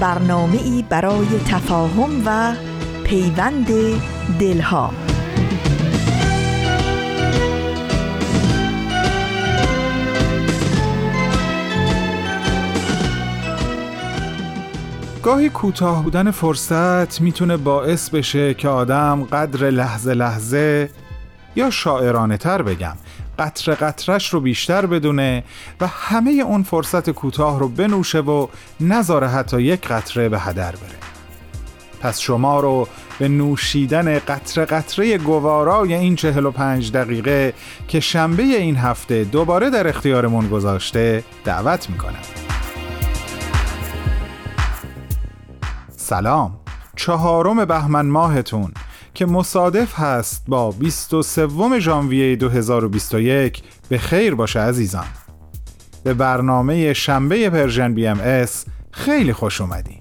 [0.00, 2.54] برنامه ای برای تفاهم و
[3.04, 3.66] پیوند
[4.40, 4.90] دلها.
[15.22, 20.90] گاهی کوتاه بودن فرصت می‌تونه باعث بشه که آدم قدر لحظه لحظه
[21.56, 22.96] یا شاعرانه تر بگم.
[23.38, 25.44] قطر قطرش رو بیشتر بدونه
[25.80, 28.46] و همه اون فرصت کوتاه رو بنوشه و
[28.80, 30.98] نذاره حتی یک قطره به هدر بره.
[32.00, 37.54] پس شما رو به نوشیدن قطره قطره گوارای این چهل و پنج دقیقه
[37.88, 42.22] که شنبه این هفته دوباره در اختیارمون گذاشته دعوت می‌کنم.
[45.96, 46.58] سلام.
[46.96, 48.72] چهارم بهمن ماهتون.
[49.14, 55.06] که مصادف هست با 23 ژانویه 2021 به خیر باشه عزیزان.
[56.04, 60.00] به برنامه شنبه Persian BMS خیلی خوش اومدین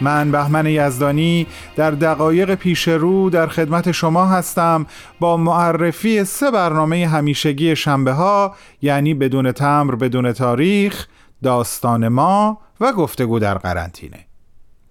[0.00, 4.86] من بهمن یزدانی در دقایق پیش رو در خدمت شما هستم
[5.20, 11.06] با معرفی سه برنامه همیشگی شنبه ها یعنی بدون تمبر بدون تاریخ
[11.42, 14.26] داستان ما و گفتگو در قرنطینه.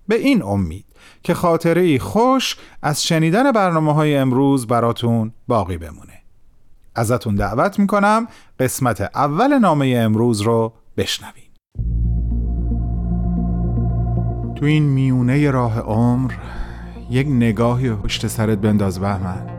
[0.07, 0.85] به این امید
[1.23, 6.21] که خاطره ای خوش از شنیدن برنامه های امروز براتون باقی بمونه.
[6.95, 8.27] ازتون دعوت می‌کنم
[8.59, 11.43] قسمت اول نامه امروز رو بشنوین.
[14.55, 16.33] تو این میونه راه عمر
[17.09, 19.58] یک نگاهی پشت سرت بنداز بهمن.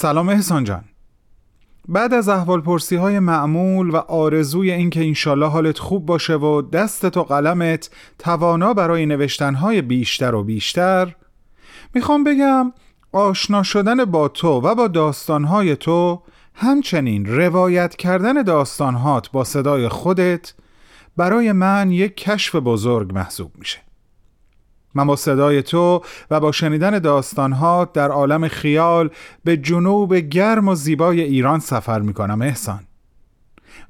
[0.00, 0.84] سلام احسان جان.
[1.88, 7.16] بعد از احوال پرسی های معمول و آرزوی اینکه انشالله حالت خوب باشه و دستت
[7.16, 11.14] و قلمت توانا برای نوشتن های بیشتر و بیشتر
[11.94, 12.72] می‌خوام بگم
[13.12, 16.22] آشنا شدن با تو و با داستانهای تو
[16.54, 20.54] همچنین روایت کردن داستانهات با صدای خودت
[21.16, 23.87] برای من یک کشف بزرگ محسوب میشه.
[24.98, 29.10] من با صدای تو و با شنیدن داستانها در عالم خیال
[29.44, 32.80] به جنوب گرم و زیبای ایران سفر می کنم احسان.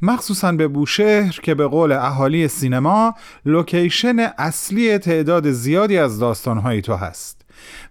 [0.03, 3.15] مخصوصا به بوشهر که به قول اهالی سینما
[3.47, 7.45] لوکیشن اصلی تعداد زیادی از داستانهای تو هست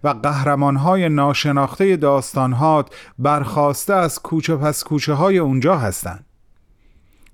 [0.04, 6.24] و قهرمانهای ناشناخته داستانهات برخواسته از کوچه پس کوچه های اونجا هستند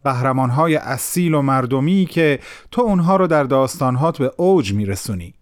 [0.04, 2.38] قهرمانهای اصیل و مردمی که
[2.70, 5.34] تو اونها رو در داستانهات به اوج میرسونی.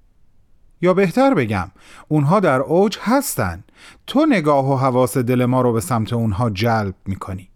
[0.83, 1.71] یا بهتر بگم
[2.09, 3.65] اونها در اوج هستن.
[4.07, 7.49] تو نگاه و حواس دل ما رو به سمت اونها جلب می‌کنی.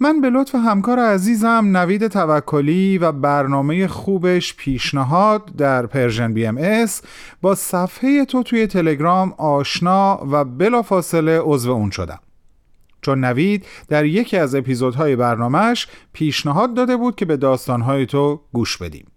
[0.00, 7.02] من به لطف همکار عزیزم نوید توکلی و برنامه خوبش پیشنهاد در Persian BMS
[7.40, 12.18] با صفحه تو توی تلگرام آشنا و بلافاصله عضو اون شدم.
[13.02, 18.76] چون نوید در یکی از اپیزودهای برنامهش پیشنهاد داده بود که به داستانهای تو گوش
[18.76, 19.11] بدیم.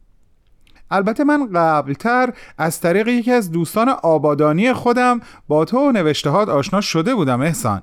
[0.92, 6.82] البته من قبلتر از طریق یکی از دوستان آبادانی خودم با تو و نوشتهات آشنا
[6.82, 7.82] شده بودم احسان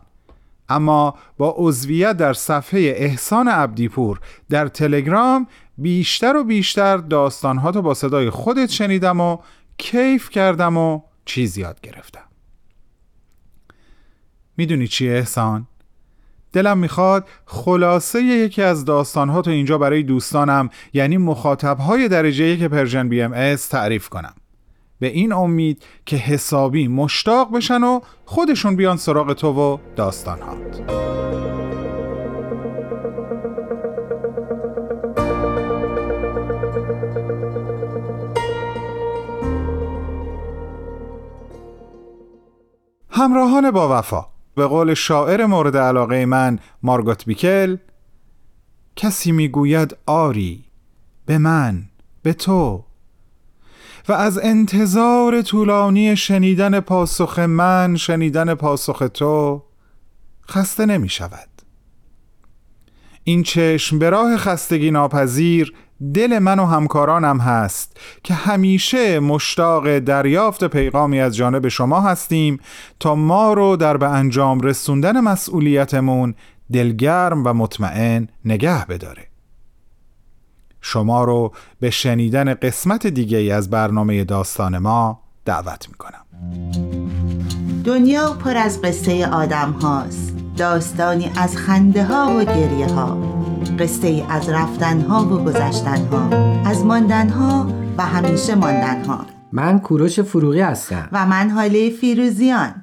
[0.68, 5.46] اما با عضویت در صفحه احسان عبدیپور در تلگرام
[5.78, 9.38] بیشتر و بیشتر داستانهاتو با صدای خودت شنیدم و
[9.78, 12.24] کیف کردم و چیز یاد گرفتم
[14.56, 15.66] می‌دونی چیه احسان؟
[16.52, 23.68] دلم می‌خواد خلاصه یکی از داستانهاتو اینجا برای دوستانم یعنی مخاطبهای درجه یک Persian BMS
[23.68, 24.34] تعریف کنم.
[25.00, 30.82] به این امید که حسابی مشتاق بشن و خودشون بیان سراغ تو و داستانهات.
[43.10, 47.76] همراهان با وفا به قول شاعر مورد علاقه من مارگوت بیکل
[48.96, 50.64] کسی می‌گوید آری
[51.26, 51.82] به من
[52.22, 52.84] به تو.
[54.08, 59.62] و از انتظار طولانی شنیدن پاسخ من شنیدن پاسخ تو
[60.50, 61.48] خسته نمی شود
[63.24, 65.74] این چشم به راه خستگی ناپذیر
[66.14, 72.60] دل من و همکارانم هست که همیشه مشتاق دریافت پیغامی از جانب شما هستیم
[73.00, 76.34] تا ما رو در به انجام رسوندن مسئولیتمون
[76.72, 79.26] دلگرم و مطمئن نگه بداره.
[80.80, 86.24] شما رو به شنیدن قسمت دیگه از برنامه داستان ما دعوت می‌کنم.
[87.84, 90.36] دنیا پر از قصه آدم هاست.
[90.56, 93.41] داستانی از خنده ها و گریه ها
[93.78, 96.28] قصه ای از رفتن ها و گذشتن ها
[96.64, 97.66] از ماندن ها
[97.98, 101.08] و همیشه ماندن ها من کوروش فروغی هستم.
[101.12, 102.74] و من حاله فیروزیان.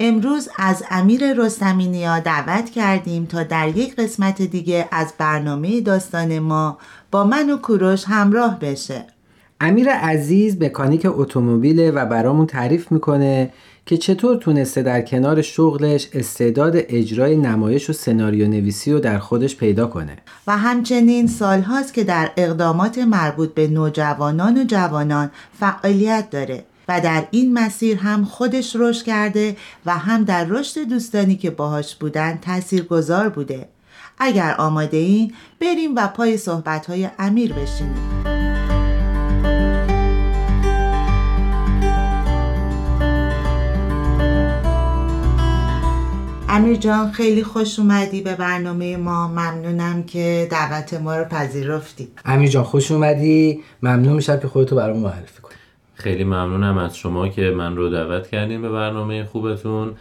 [0.00, 6.78] امروز از امیر رستمینیا دعوت کردیم تا در یک قسمت دیگه از برنامه داستان ما
[7.10, 9.04] با من و کوروش همراه بشه.
[9.60, 13.52] امیر عزیز مکانیک اتومبیل و برامون تعریف می‌کنه
[13.86, 19.56] که چطور تونسته در کنار شغلش استعداد اجرای نمایش و سناریو نویسی رو در خودش
[19.56, 20.16] پیدا کنه.
[20.46, 25.30] و همچنین سالهاست که در اقدامات مربوط به نوجوانان و جوانان
[25.60, 29.56] فعالیت داره و در این مسیر هم خودش رشد کرده
[29.86, 33.68] و هم در رشد دوستانی که باهاش بودن تأثیر گذار بوده.
[34.18, 38.35] اگر آماده این بریم و پای صحبت های امیر بشینیم.
[46.48, 49.28] امیر جان خیلی خوش اومدی به برنامه ما.
[49.28, 52.08] ممنونم که دعوت ما رو پذیرفتی.
[52.24, 53.60] امیر جان خوش اومدی.
[53.82, 55.54] ممنون میشم که خودتو برام معرفی کنی.
[55.94, 59.92] خیلی ممنونم از شما که من رو دعوت کردین به برنامه خوبتون.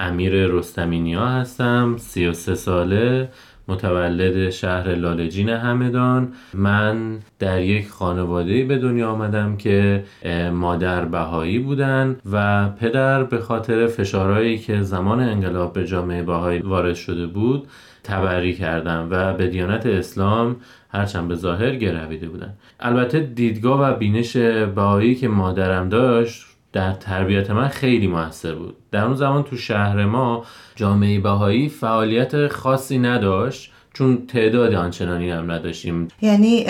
[0.00, 3.28] امیر رستمینیا هستم 33 ساله.
[3.70, 6.32] متولد شهر لالجین همدان.
[6.54, 10.04] من در یک خانواده به دنیا آمدم که
[10.52, 16.94] مادر بهایی بودن و پدر به خاطر فشارهایی که زمان انقلاب به جامعه بهایی وارد
[16.94, 17.68] شده بود
[18.04, 20.56] تبری کردن و به دیانت اسلام
[20.88, 22.52] هرچند به ظاهر گرویده بودن.
[22.80, 24.36] البته دیدگاه و بینش
[24.74, 28.76] بهایی که مادرم داشت در تربیت من خیلی موثر بود.
[28.90, 30.44] در اون زمان تو شهر ما
[30.76, 36.08] جامعه بهایی فعالیت خاصی نداشت چون تعداد آنچنانی هم نداشتیم.
[36.22, 36.64] یعنی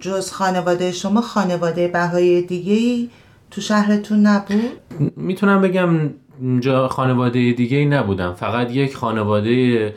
[0.00, 3.08] جز خانواده شما خانواده بهایی دیگه
[3.50, 4.70] تو شهرتون نبود؟
[5.16, 6.10] می‌تونم بگم
[6.60, 8.32] جا خانواده دیگه ای نبودم.
[8.32, 9.94] فقط یک خانواده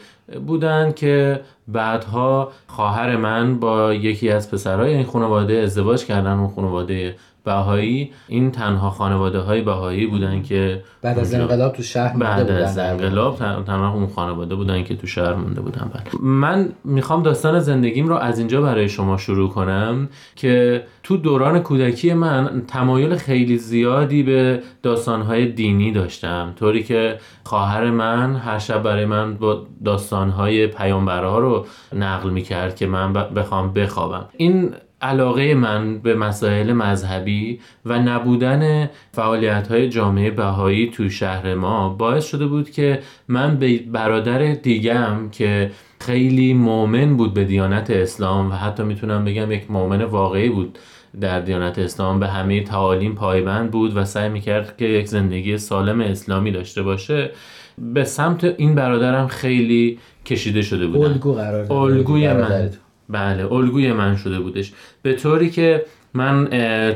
[0.47, 7.15] بودن که بعدها خواهر من با یکی از پسرهای این خانواده ازدواج کردن اون خانواده
[7.43, 12.77] بهایی این تنها خانواده های بهایی بودن که بعد از انقلاب تو شهر بعد از
[12.77, 15.91] انقلاب تنها اون خانواده بودن که تو شهر مونده بودن.
[15.93, 16.03] بله.
[16.21, 22.13] من می‌خوام داستان زندگیم رو از اینجا برای شما شروع کنم که تو دوران کودکی
[22.13, 26.53] من تمایل خیلی زیادی به داستانهای دینی داشتم.
[26.55, 31.65] طوری که خواهر من هر شب برای من با داستانهای پیامبرها رو
[31.95, 34.25] نقل می‌کرد که من بخوام بخوابم.
[34.37, 41.89] این علاقه من به مسائل مذهبی و نبودن فعالیت های جامعه بهایی تو شهر ما
[41.89, 48.51] باعث شده بود که من به برادر دیگم که خیلی مؤمن بود به دیانت اسلام
[48.51, 50.77] و حتی می‌تونم بگم یک مؤمن واقعی بود
[51.21, 56.01] در دیانت اسلام به همه تعالیم پایبند بود و سعی می‌کرد که یک زندگی سالم
[56.01, 57.31] اسلامی داشته باشه
[57.77, 61.11] به سمت این برادرم خیلی کشیده شده بودم.
[61.11, 62.69] الگو قرار الگوی من.
[63.11, 64.71] بله الگوی من شده بودش.
[65.01, 66.47] به طوری که من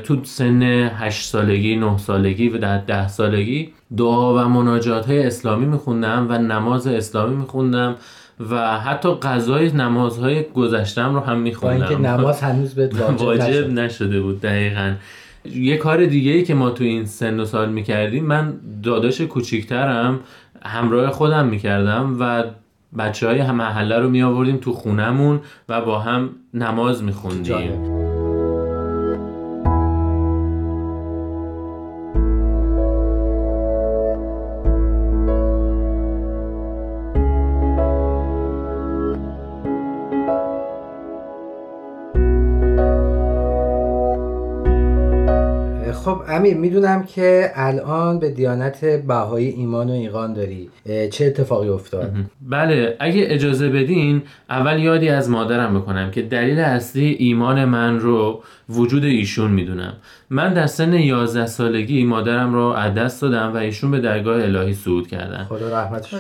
[0.03, 5.65] تو سن 8 سالگی 9 سالگی و در 10 سالگی دعا و مناجات های اسلامی
[5.65, 7.95] میخوندم و نماز اسلامی میخوندم
[8.49, 14.21] و حتی غذای نمازهای گذشتم رو هم میخوندم اینکه نماز هنوز به واجب, واجب نشده.
[14.21, 14.93] بود دقیقا.
[15.45, 18.53] یه کار دیگه ای که ما تو این سن و سال می‌کردیم من
[18.83, 20.19] داداش کوچیکترم
[20.65, 22.43] همراه خودم می‌کردم و
[22.97, 27.94] بچه های محله رو می آوردیم تو خونمون و با هم نماز می خوندیم
[46.45, 50.69] امیر می‌دونم که الان به دیانت بهایی ایمان و ایقان داری.
[51.11, 52.11] چه اتفاقی افتاد؟
[52.49, 58.43] بله اگه اجازه بدین اول یادی از مادرم بکنم که دلیل اصلی ایمان من رو
[58.69, 59.93] وجود ایشون می‌دونم.
[60.29, 64.73] من در سن 11 سالگی مادرم رو از دست دادم و ایشون به درگاه الهی
[64.73, 65.43] صعود کردن.
[65.43, 66.13] خدا رحمتش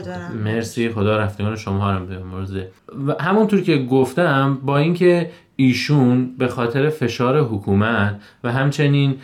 [0.43, 2.15] مرسی خدا رفتگان شما هم به
[3.07, 9.15] و همونطور که گفتم با اینکه ایشون به خاطر فشار حکومت و همچنین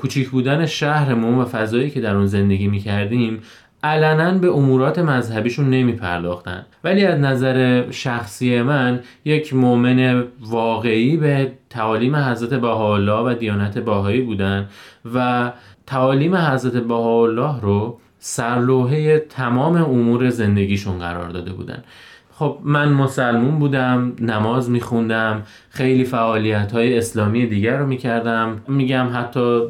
[0.00, 3.42] کوچیک بودن شهرمون و فضایی که در اون زندگی می‌کردیم
[3.82, 11.52] علنا به امورات مذهبیشون نمی پرداختن ولی از نظر شخصی من یک مؤمن واقعی به
[11.70, 14.68] تعالیم حضرت بهاءالله و دیانت باهایی بودن
[15.14, 15.52] و
[15.86, 21.84] تعالیم حضرت بهاءالله رو سرلوحه تمام امور زندگیشون قرار داده بودن.
[22.38, 28.60] خب من مسلمون بودم نماز میخوندم خیلی فعالیت های اسلامی دیگر رو می‌کردم.
[28.68, 29.60] میگم حتی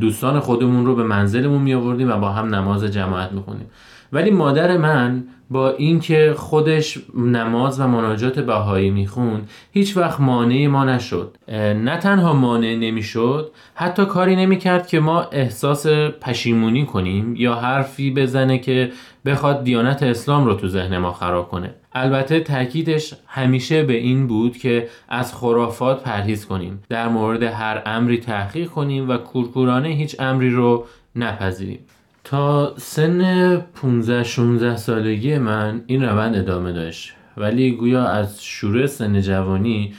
[0.00, 3.66] دوستان خودمون رو به منزلمون میآوردیم و با هم نماز جماعت می‌خونیم
[4.12, 10.84] ولی مادر من با اینکه خودش نماز و مناجات بهایی می‌خوند هیچ وقت مانع ما
[10.84, 11.36] نشد.
[11.76, 15.86] نه تنها مانع نمی‌شد حتی کاری نمی‌کرد که ما احساس
[16.20, 18.90] پشیمونی کنیم یا حرفی بزنه که
[19.24, 21.74] بخواد دیانت اسلام رو تو ذهن ما خراب کنه.
[21.92, 28.18] البته تاکیدش همیشه به این بود که از خرافات پرهیز کنیم در مورد هر امری
[28.18, 31.78] تحقیق کنیم و کورکورانه هیچ امری رو نپذیریم.
[32.24, 39.20] تا سن 15 16 سالگی من این روند ادامه داشت ولی گویا از شروع سن
[39.20, 39.94] جوانی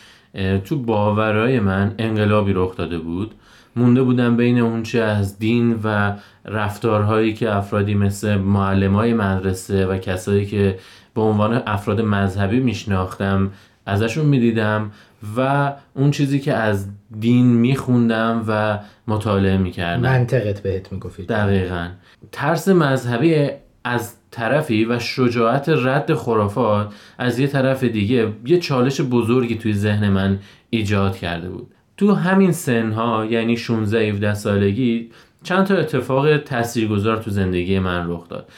[0.65, 3.31] تو باورای من انقلابی رخ داده بود.
[3.75, 6.13] مونده بودم بین اونچه از دین و
[6.45, 10.77] رفتارهایی که افرادی مثل معلمای مدرسه و کسایی که
[11.15, 13.51] به عنوان افراد مذهبی میشناختم
[13.85, 14.91] ازشون می‌دیدم
[15.37, 16.87] و اون چیزی که از
[17.19, 20.01] دین میخوندم و مطالعه می‌کردم.
[20.01, 21.87] منطقت بهت می‌گفتی دقیقا.
[22.31, 23.49] ترس مذهبی
[23.83, 30.09] از طرفی و شجاعت رد خرافات از یه طرف دیگه یه چالش بزرگی توی ذهن
[30.09, 30.39] من
[30.69, 31.67] ایجاد کرده بود.
[31.97, 35.09] تو همین سنها یعنی 16 17 سالگی
[35.43, 38.49] چند تا اتفاق تاثیرگذار تو زندگی من رخ داد.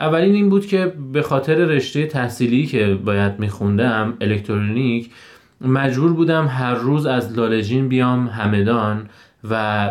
[0.00, 5.10] اولین این بود که به خاطر رشته تحصیلی که باید میخوندم الکترونیک
[5.60, 9.08] مجبور بودم هر روز از لالجین بیام همدان
[9.50, 9.90] و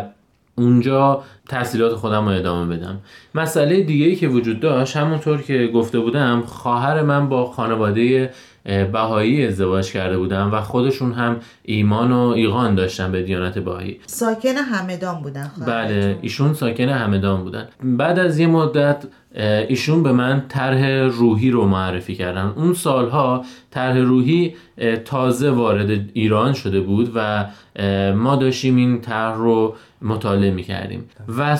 [0.54, 2.98] اونجا تحصیلات خودم رو ادامه بدم.
[3.34, 8.30] مسئله دیگه ای که وجود داشت همونطور که گفته بودم خواهر من با خانواده
[8.92, 14.00] بهایی ازدواج کرده بودن و خودشون هم ایمان و ایقان داشتن به دیانت بهایی.
[14.06, 17.68] ساکن همدان بودن بله ایشون ساکن همدان بودن.
[17.82, 22.52] بعد از یه مدت ایشون به من طرح روحی رو معرفی کردن.
[22.56, 24.54] اون سالها طرح روحی
[25.04, 27.46] تازه وارد ایران شده بود و
[28.14, 31.04] ما داشتیم این طرح رو مطالعه می کردیم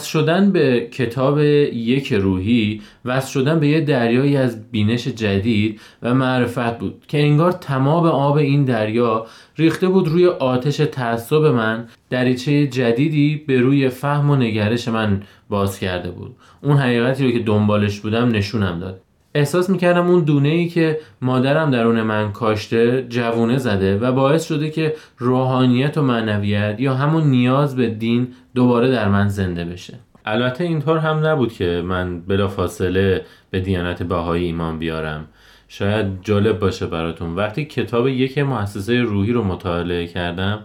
[0.04, 6.78] شدن به کتاب یک روحی وصل شدن به یه دریایی از بینش جدید و معرفت
[6.78, 9.26] بود که انگار تمام آب این دریا
[9.60, 11.88] ریخته بود روی آتش تعصب من.
[12.10, 16.36] دریچه جدیدی به روی فهم و نگرش من باز کرده بود.
[16.62, 19.00] اون حقیقتی رو که دنبالش بودم نشونم داد.
[19.34, 24.70] احساس می‌کردم اون دونه ای که مادرم درون من کاشته جوونه زده و باعث شده
[24.70, 29.94] که روحانیت و معنویت یا همون نیاز به دین دوباره در من زنده بشه.
[30.24, 35.26] البته اینطور هم نبود که من بلا فاصله به دیانت بهایی ایمان بیارم.
[35.72, 37.36] شاید جالب باشه براتون.
[37.36, 40.62] وقتی کتاب یک مؤسسه روحی رو مطالعه کردم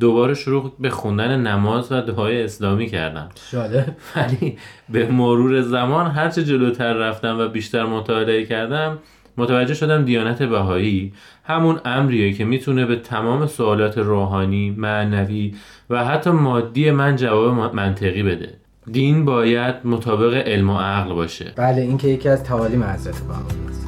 [0.00, 3.28] دوباره شروع به خوندن نماز و دعای اسلامی کردم.
[3.50, 3.86] شاده
[4.16, 8.98] ولی به مرور زمان هرچه جلوتر رفتم و بیشتر مطالعه کردم
[9.36, 11.12] متوجه شدم دیانت بهایی
[11.44, 15.54] همون امریه که می‌تونه به تمام سوالات روحانی، معنوی
[15.90, 18.54] و حتی مادی من جواب منطقی بده.
[18.90, 21.52] دین باید مطابق علم و عقل باشه.
[21.56, 23.87] بله این که یکی از تعالیم حضرت بهایی است.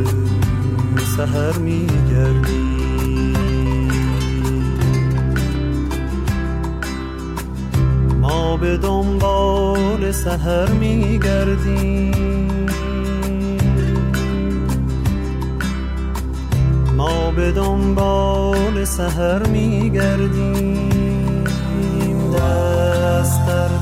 [1.21, 3.35] سهر میگردیم
[8.21, 12.65] ما به دنبال سهر میگردیم.
[16.95, 20.91] ما به دنبال سهر میگردیم.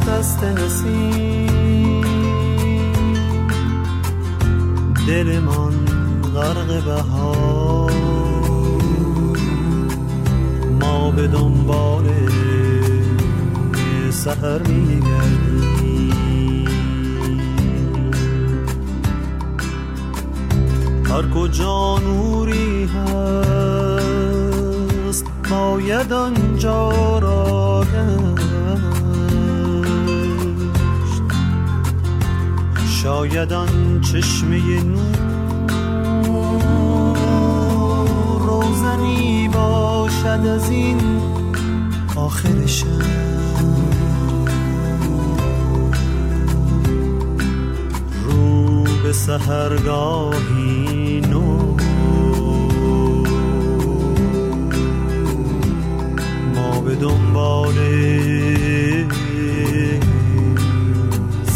[0.07, 2.03] دست نسیم.
[5.07, 5.68] دلمان
[6.39, 7.91] غرق بهار.
[10.81, 12.05] ما به دنبال
[14.09, 15.79] سهر میگردیم.
[21.05, 24.05] هر کجا نوری هست
[25.49, 27.83] باید آنجا را
[31.05, 31.23] گشت
[32.87, 35.18] شاید آن چشمه نور
[40.23, 40.97] باشد از این
[42.15, 42.87] آخر شب.
[48.25, 50.41] رو به سهرگاهی
[51.21, 51.77] نو.
[56.55, 57.75] ما به دنبال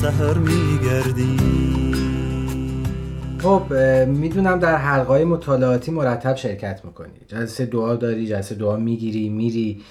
[0.01, 1.42] سهر میگردیم.
[3.43, 3.73] خب
[4.07, 7.09] می‌دونم در حلقای مطالعاتی مرتب شرکت می‌کنی.
[7.27, 9.81] جلسه دعا داری جلسه دعا می‌گیری میری.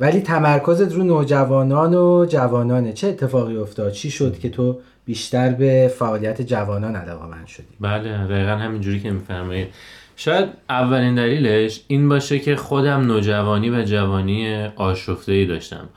[0.00, 2.92] ولی تمرکزت رو نوجوانان و جوانانه.
[2.92, 8.50] چه اتفاقی افتاد؟ چی شد که تو بیشتر به فعالیت جوانان علاقه‌مند شدی؟ بله دقیقا
[8.50, 9.68] همینجوری که میفرمایید
[10.16, 15.88] شاید اولین دلیلش این باشه که خودم نوجوانی و جوانی آشفته داشتم.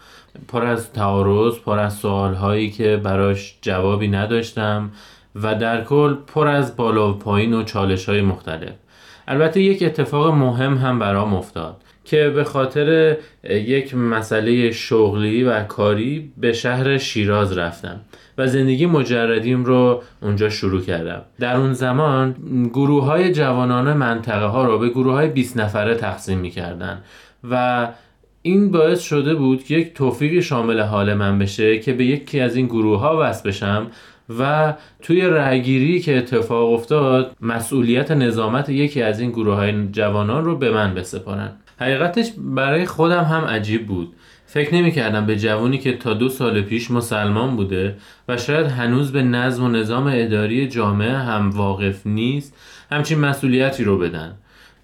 [0.47, 4.91] پر از تعارض پر از سوال هایی که براش جوابی نداشتم.
[5.35, 8.73] و در کل پر از بالا و پایین و چالش های مختلف.
[9.27, 16.31] البته یک اتفاق مهم هم برام افتاد که به خاطر یک مسئله شغلی و کاری
[16.37, 17.99] به شهر شیراز رفتم
[18.37, 21.21] و زندگی مجردیم رو اونجا شروع کردم.
[21.39, 22.35] در اون زمان
[22.73, 27.01] گروه های جوانان منطقه ها رو به گروه های 20 نفره تقسیم می کردن
[27.51, 27.87] و
[28.41, 32.55] این باعث شده بود که یک توفیق شامل حال من بشه که به یکی از
[32.55, 33.87] این گروه ها وصل بشم
[34.39, 40.57] و توی رأیگیری که اتفاق افتاد مسئولیت نظامت یکی از این گروه های جوانان رو
[40.57, 41.51] به من بسپارن.
[41.79, 44.13] حقیقتش برای خودم هم عجیب بود.
[44.45, 49.11] فکر نمی کردم به جوانی که تا دو سال پیش مسلمان بوده و شاید هنوز
[49.11, 52.53] به نظم و نظام اداری جامعه هم واقف نیست
[52.91, 54.33] همچین مسئولیتی رو بدن.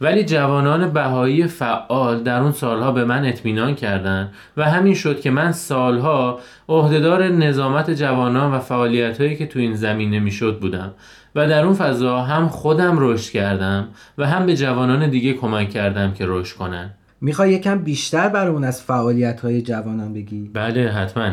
[0.01, 5.31] ولی جوانان بهایی فعال در اون سالها به من اطمینان کردند و همین شد که
[5.31, 10.93] من سالها عهدهدار نظامت جوانان و فعالیتهایی که تو این زمینه می‌شد بودم
[11.35, 13.87] و در اون فضا هم خودم رشد کردم
[14.17, 16.89] و هم به جوانان دیگه کمک کردم که رشد کنن
[17.21, 21.31] می‌خوای یکم بیشتر برامون از فعالیت های جوانان بگی؟ بله حتما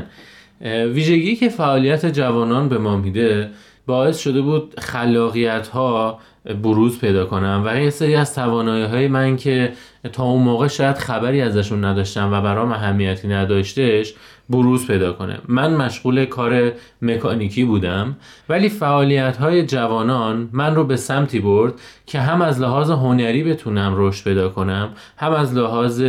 [0.95, 3.51] ویژگی که فعالیت جوانان به ما میده
[3.87, 6.19] باعث شده بود خلاقیت ها
[6.63, 9.73] بروز پیدا کنم و یه سری از توانایی های من که
[10.13, 14.15] تا اون موقع شاید خبری ازشون نداشتم و برام اهمیتی نداشتش
[14.51, 15.39] بروز پیدا کنه.
[15.49, 16.73] من مشغول کار
[17.03, 18.17] مکانیکی بودم
[18.49, 21.75] ولی فعالیت های جوانان من رو به سمتی برد
[22.07, 26.03] که هم از لحاظ هنری بتونم رشد پیدا کنم هم از لحاظ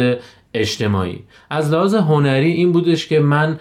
[0.54, 1.24] اجتماعی.
[1.50, 3.60] از لحاظ هنری این بودش که من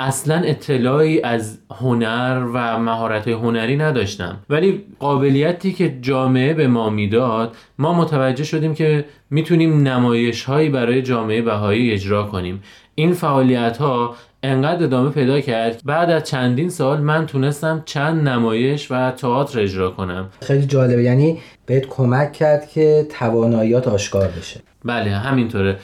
[0.00, 4.36] اصلا اطلاعی از هنر و مهارت هنری نداشتم.
[4.50, 11.02] ولی قابلیتی که جامعه به ما می‌داد ما متوجه شدیم که می‌تونیم نمایش هایی برای
[11.02, 12.62] جامعه بهایی اجرا کنیم.
[12.94, 18.90] این فعالیت ها انقدر ادامه پیدا کرد بعد از چندین سال من تونستم چند نمایش
[18.90, 20.28] و تئاتر اجرا کنم.
[20.40, 21.02] خیلی جالبه.
[21.02, 24.60] یعنی بهت کمک کرد که تواناییات آشکار بشه.
[24.84, 25.78] بله همینطوره.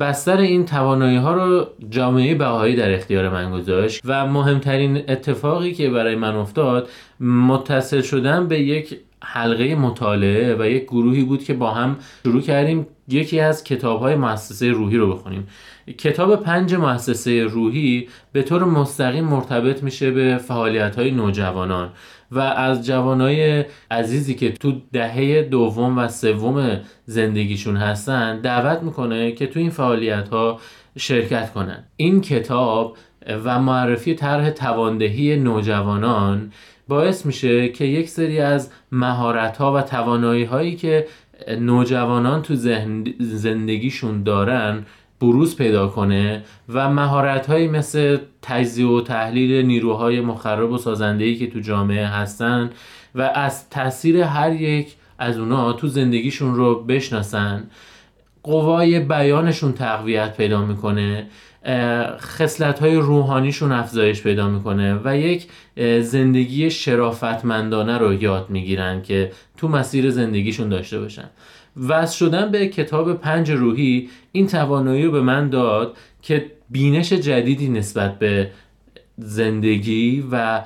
[0.00, 5.90] بستر این توانایی ها رو جامعه بهایی در اختیار من گذاشت و مهمترین اتفاقی که
[5.90, 6.88] برای من افتاد
[7.20, 12.86] متصل شدن به یک حلقه مطالعه و یک گروهی بود که با هم شروع کردیم
[13.08, 15.48] یکی از کتاب های مؤسسه روحی رو بخونیم.
[15.98, 21.90] کتاب پنج مؤسسه روحی به طور مستقیم مرتبط میشه به فعالیت های نوجوانان.
[22.30, 29.46] و از جوانای عزیزی که تو دهه دوم و سوم زندگیشون هستن دعوت می‌کنه که
[29.46, 30.60] تو این فعالیت ها
[30.98, 31.84] شرکت کنن.
[31.96, 32.96] این کتاب
[33.44, 36.52] و معرفی طرح تواندهی نوجوانان
[36.88, 41.06] باعث میشه که یک سری از مهارت ها و توانایی هایی که
[41.58, 42.54] نوجوانان تو
[43.20, 44.86] زندگیشون دارن
[45.24, 51.46] بروز پیدا کنه و مهارت هایی مثل تجزیه و تحلیل نیروهای مخرب و سازندهی که
[51.46, 52.70] تو جامعه هستن
[53.14, 57.70] و از تاثیر هر یک از اونا تو زندگیشون رو بشناسن
[58.42, 61.26] قوای بیانشون تقویت پیدا می‌کنه
[62.18, 65.46] خصلت های روحانیشون افزایش پیدا می‌کنه و یک
[66.00, 71.30] زندگی شرافتمندانه رو یاد می‌گیرن که تو مسیر زندگیشون داشته باشن.
[71.88, 77.68] وصل شدن به کتاب پنج روحی این توانایی رو به من داد که بینش جدیدی
[77.68, 78.50] نسبت به
[79.18, 80.62] زندگی و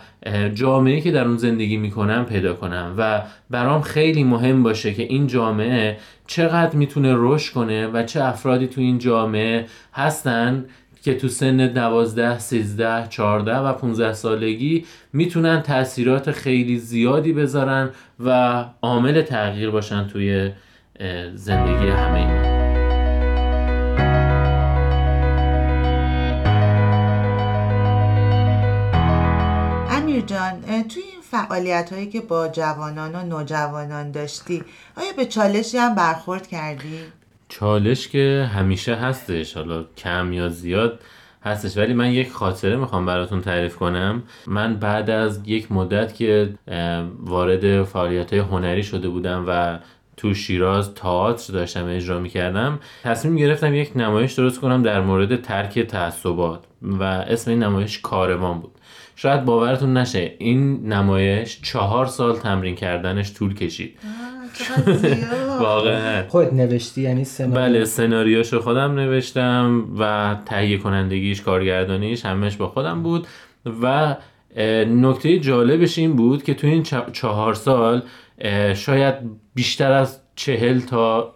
[0.55, 5.27] جامعه که در اون زندگی می‌کنم پیدا کنم و برام خیلی مهم باشه که این
[5.27, 10.64] جامعه چقدر می‌تونه رشد کنه و چه افرادی تو این جامعه هستن
[11.03, 17.90] که تو سن 12, 13, 14 و 15 سالگی می‌تونن تاثیرات خیلی زیادی بذارن
[18.25, 20.51] و عامل تغییر باشن توی
[21.34, 22.58] زندگی همه اینا
[29.90, 34.64] امیر جان توی این فعالیت هایی که با جوانان و نوجوانان داشتی
[34.96, 36.98] آیا به چالشی هم برخورد کردی؟
[37.48, 41.00] چالش که همیشه هستش حالا کم یا زیاد
[41.44, 46.54] هستش ولی من یک خاطره می‌خوام براتون تعریف کنم من بعد از یک مدت که
[47.20, 49.78] وارد فعالیت های هنری شده بودم و
[50.18, 52.81] تو شیراز تئاتر داشتم اجرا می‌کردم.
[53.04, 58.61] تصمیم گرفتم یک نمایش درست کنم در مورد ترک تعصبات و اسم این نمایش کاروان
[58.61, 58.70] بود.
[59.16, 63.98] شاید باورتون نشه این نمایش چهار سال تمرین کردنش طول کشید.
[65.61, 66.28] واقعا.
[66.28, 73.02] خود نوشتی یعنی سناریو؟ بله سناریوشو خودم نوشتم و تهیه کنندگیش کارگردانیش همش با خودم
[73.02, 73.26] بود
[73.83, 74.16] و
[74.87, 76.82] نکته جالبش این بود که تو این
[77.12, 78.02] چهار سال
[78.74, 79.14] شاید
[79.54, 81.34] بیشتر از چهل تا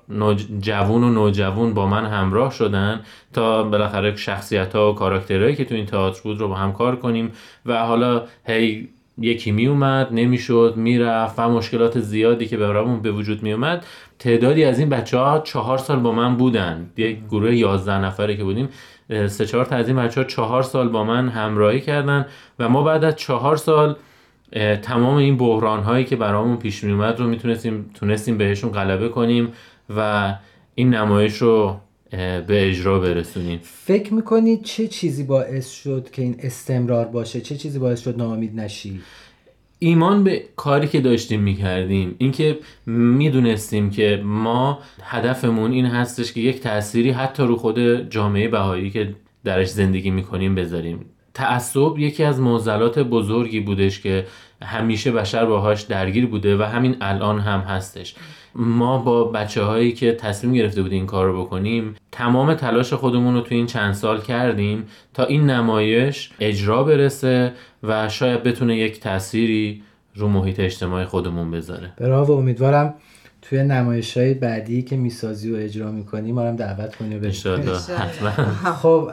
[0.61, 3.01] جوون و نوجوون با من همراه شدن
[3.33, 6.97] تا بالاخره شخصیت ها و کاراکترهایی که تو این تئاتر بود رو با هم کار
[6.97, 7.33] کنیم
[7.67, 13.43] و حالا هی یکی می اومد نمی‌شد می‌رفت و مشکلات زیادی که برامون به وجود
[13.43, 13.87] می اومد
[14.19, 16.91] تعدادی از این بچه ها چهار سال با من بودن.
[16.97, 18.69] یک گروه یازده نفره که بودیم.
[19.29, 22.27] سه چهار تا از این بچه ها چهار سال با من همراهی کردن
[22.59, 23.97] و ما بعد از چهار سال
[24.83, 29.53] تمام این بحران هایی که برامون پیش می اومد رو می‌تونستیم تونستیم بهشون غلبه کنیم
[29.97, 30.35] و
[30.75, 31.77] این نمایش رو
[32.11, 33.61] به اجرا برسونیم.
[33.63, 38.61] فکر می‌کنید چه چیزی باعث شد که این استمرار باشه؟ چه چیزی باعث شد ناامید
[38.61, 39.01] نشی؟
[39.85, 46.61] ایمان به کاری که داشتیم می‌کردیم اینکه می‌دونستیم که ما هدفمون این هستش که یک
[46.61, 49.15] تأثیری حتی رو خود جامعه بهایی که
[49.45, 51.07] درش زندگی می‌کنیم بذاریم.
[51.35, 54.27] تعصب یکی از معضلات بزرگی بودش که
[54.63, 58.15] همیشه بشر باهاش درگیر بوده و همین الان هم هستش.
[58.55, 63.35] ما با بچه هایی که تصمیم گرفته بودیم این کار رو بکنیم تمام تلاش خودمون
[63.35, 69.01] رو تو این چند سال کردیم تا این نمایش اجرا برسه و شاید بتونه یک
[69.01, 69.83] تأثیری
[70.15, 71.93] رو محیط اجتماعی خودمون بذاره.
[71.97, 72.95] براو امیدوارم
[73.43, 77.31] توی نمایش های بعدی که می‌سازی و اجرا می‌کنی ما هم دعوت کنی و
[78.83, 79.11] خب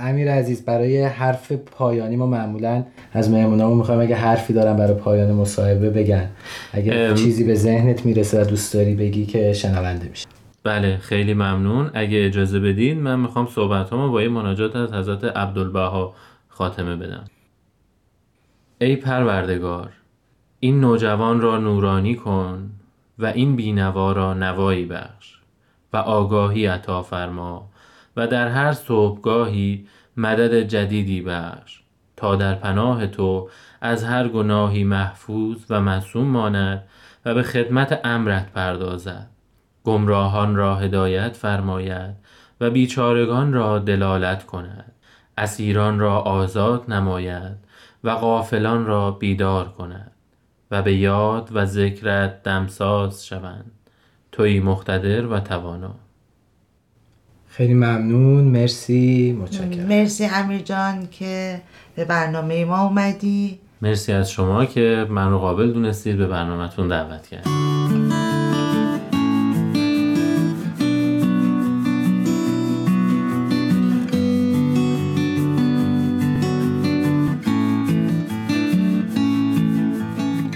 [0.00, 5.32] امیر عزیز برای حرف پایانی ما معمولا از مهمونامون می‌خوایم اگه حرفی دارم برای پایان
[5.32, 6.28] مصاحبه بگن.
[6.72, 10.26] اگه چیزی به ذهنت می‌رسه و دوست داری بگی که شنونده میشه
[10.64, 11.90] بله خیلی ممنون.
[11.94, 16.14] اگه اجازه بدین من می‌خوام صحبت با یه مناجات از حضرت عبدالبها
[16.48, 17.24] خاتمه بدم.
[18.82, 19.92] ای پروردگار
[20.60, 22.70] این نوجوان را نورانی کن
[23.18, 25.38] و این بینوا را نوایی بخش
[25.92, 27.68] و آگاهی عطا فرما
[28.16, 31.80] و در هر صبحگاهی مدد جدیدی بخش
[32.16, 33.48] تا در پناه تو
[33.80, 36.82] از هر گناهی محفوظ و معصوم ماند
[37.24, 39.26] و به خدمت امرت پردازد.
[39.84, 42.14] گمراهان را هدایت فرماید
[42.60, 44.92] و بیچارگان را دلالت کند.
[45.38, 47.61] اسیران را آزاد نماید.
[48.04, 50.10] و غافلان را بیدار کند
[50.70, 53.70] و به یاد و ذکرت دمساز شوند.
[54.32, 55.94] توی مقتدر و توانا.
[57.48, 58.44] خیلی ممنون.
[58.44, 59.36] مرسی.
[59.40, 59.86] متشکرم.
[59.86, 61.62] مرسی امیر جان که
[61.96, 63.58] به برنامه ما اومدی.
[63.82, 67.71] مرسی از شما که من رو قابل دونستید به برنامهتون دعوت کرد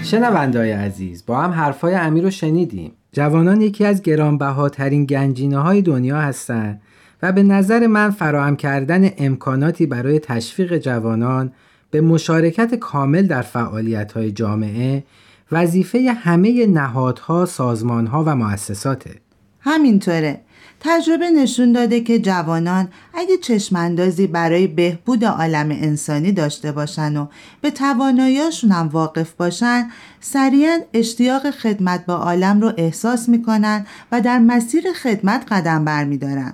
[0.07, 6.17] شنوندای عزیز با هم حرفای امیر رو شنیدیم جوانان یکی از گرانبهاترین گنجینه های دنیا
[6.17, 6.81] هستند
[7.23, 11.51] و به نظر من فراهم کردن امکاناتی برای تشویق جوانان
[11.91, 15.03] به مشارکت کامل در فعالیت های جامعه
[15.51, 19.11] وظیفه همه نهادها، سازمانها و مؤسساته.
[19.59, 20.41] همینطوره.
[20.79, 27.27] تجربه نشون داده که جوانان اگه چشماندازی برای بهبود عالم انسانی داشته باشن و
[27.61, 29.89] به تواناییاشون هم واقف باشن
[30.21, 36.53] سریعا اشتیاق خدمت با عالم رو احساس می‌کنن و در مسیر خدمت قدم برمیدارن.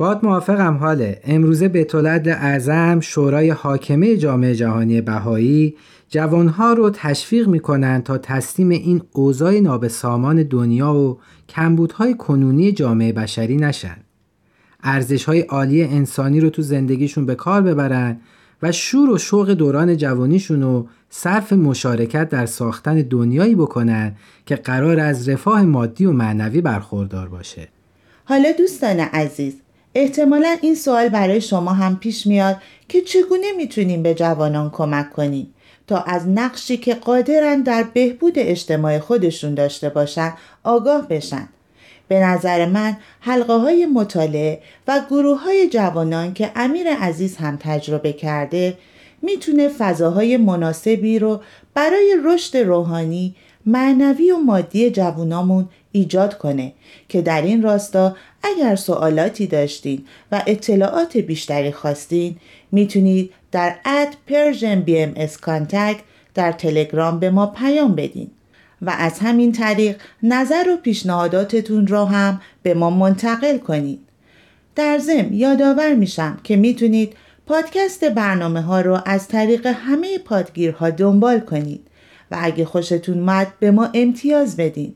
[0.00, 1.20] باد موافقم حاله.
[1.24, 5.76] امروزه به طولت اعظم شورای حاکمه جامعه جهانی بهایی
[6.08, 13.56] جوانها رو تشویق می‌کنن تا تسلیم این اوضاع نابسامان دنیا و کمبودهای کنونی جامعه بشری
[13.56, 13.96] نشن.
[14.82, 18.20] ارزش های عالی انسانی رو تو زندگیشون به کار ببرن
[18.62, 25.00] و شور و شوق دوران جوانیشون رو صرف مشارکت در ساختن دنیایی بکنن که قرار
[25.00, 27.68] از رفاه مادی و معنوی برخوردار باشه.
[28.24, 29.54] حالا دوستان عزیز
[29.94, 32.56] احتمالا این سوال برای شما هم پیش میاد
[32.88, 35.54] که چگونه می‌تونیم به جوانان کمک کنیم
[35.86, 40.32] تا از نقشی که قادرن در بهبود اجتماع خودشون داشته باشن
[40.64, 41.48] آگاه بشن.
[42.08, 48.12] به نظر من حلقه های مطالعه و گروه های جوانان که امیر عزیز هم تجربه
[48.12, 48.78] کرده
[49.22, 51.40] می‌تونه فضاهای مناسبی رو
[51.74, 53.34] برای رشد روحانی،
[53.66, 56.72] معنوی و مادی جوانامون ایجاد کنه.
[57.08, 62.36] که در این راستا اگر سوالاتی داشتین و اطلاعات بیشتری خواستین
[62.72, 65.14] می‌تونید در at Persian BMS
[66.34, 68.30] در تلگرام به ما پیام بدین.
[68.82, 74.00] و از همین طریق نظر و پیشنهاداتتون را هم به ما منتقل کنید.
[74.76, 81.40] در ضمن یادآور میشم که می‌تونید پادکست برنامه ها رو از طریق همه پادگیرها دنبال
[81.40, 81.86] کنید
[82.30, 84.94] و اگه خوشتون اومد به ما امتیاز بدین.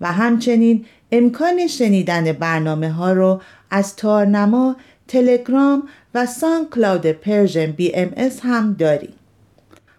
[0.00, 4.76] و همچنین امکان شنیدن برنامه ها رو از تارنما،
[5.08, 5.82] تلگرام
[6.14, 8.10] و SoundCloud Persian BM
[8.42, 9.12] هم داریم.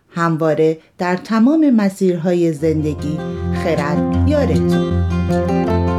[0.09, 3.17] همواره در تمام مسیرهای زندگی
[3.63, 5.90] خرد یارتون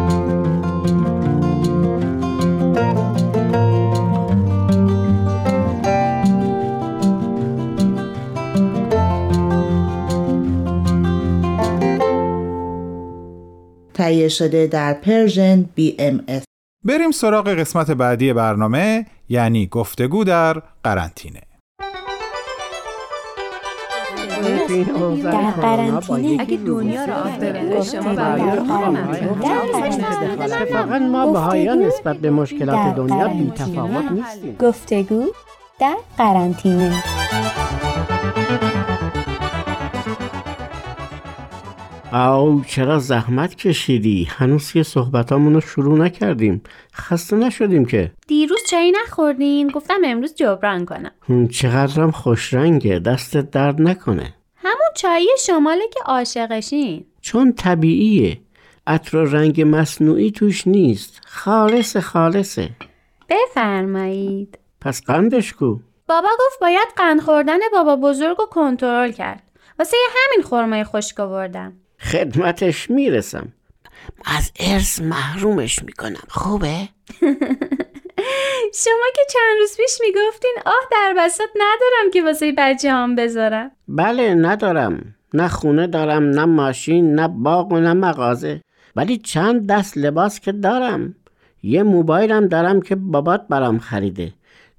[13.95, 16.45] تهیه شده در پرژن BMS
[16.85, 21.41] بریم سراغ قسمت بعدی برنامه یعنی گفتگو در قرنطینه.
[25.23, 26.41] در قرنطینه.
[26.41, 28.11] اگه دنیا رو آب ببره شما
[30.45, 34.57] اتفاقا ما بهایان نسبت به مشکلات دنیا بی تفاوت نیستیم.
[34.61, 35.27] گفتگو
[35.81, 37.03] در قرنطینه.
[42.15, 46.63] او چرا زحمت کشیدی؟ هنوز یه صحبتامون رو شروع نکردیم.
[46.95, 48.13] خسته نشدیم که.
[48.27, 51.49] دیروز چایی نخوردین؟ گفتم امروز جبران کنم.
[51.49, 52.99] چقدرم خوش رنگه.
[52.99, 54.35] دستت درد نکنه.
[54.57, 57.05] همون چایی شماله که عاشقشین.
[57.21, 58.41] چون طبیعیه.
[58.87, 61.21] عطر و رنگ مصنوعی توش نیست.
[61.27, 62.71] خالص خالصه.
[63.29, 64.59] بفرمایید.
[64.81, 65.79] پس قندش کو.
[66.09, 69.43] بابا گفت باید قند خوردن بابا بزرگ رو کنترل کرد.
[69.79, 71.73] واسه همین خرمای خشک آوردم.
[72.03, 73.53] خدمتش می‌رسم.
[74.25, 76.23] از ارث محرومش می‌کنم.
[76.29, 76.77] خوبه؟
[78.85, 83.71] شما که چند روز پیش می‌گفتین آه در بسات ندارم که واسه بچه هم بذارم.
[83.89, 85.15] بله ندارم.
[85.35, 88.61] نه خونه دارم نه ماشین نه باغ و نه مغازه.
[88.97, 91.15] ولی چند دست لباس که دارم.
[91.63, 94.33] یه موبایلم دارم که بابات برام خریده.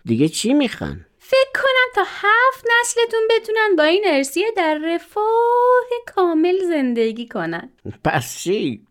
[0.06, 1.52] دیگه چی می‌خوان؟ فکر
[1.96, 5.84] تا هفت نسلتون بتونن با این ارسیه در رفاه
[6.16, 7.70] کامل زندگی کنن.
[8.04, 8.86] پس چی؟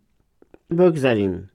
[0.78, 1.50] بگذاریم.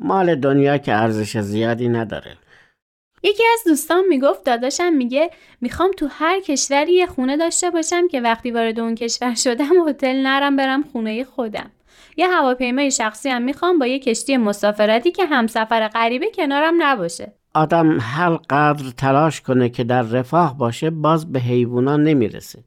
[0.00, 2.36] مال دنیا که ارزش زیادی نداره.
[3.22, 8.20] یکی از دوستان می‌گفت داداشم میگه می‌خوام تو هر کشوری یه خونه داشته باشم که
[8.20, 11.70] وقتی وارد اون کشور شدم هتل نرم برم خونه خودم.
[12.16, 17.32] یه هواپیمای شخصی هم می‌خوام با یه کشتی مسافرتی که همسفر غریبه کنارم نباشه.
[17.54, 22.64] آدم هر قدر تلاش کنه که در رفاه باشه باز به حیوونا نمی‌رسه.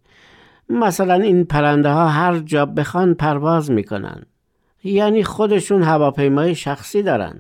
[0.70, 4.22] مثلا این پرنده ها هر جا بخوان پرواز می‌کنن.
[4.84, 7.40] یعنی خودشون هواپیمای شخصی دارن.